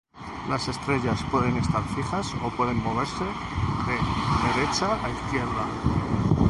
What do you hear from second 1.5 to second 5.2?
estar fijas o pueden moverse de derecha a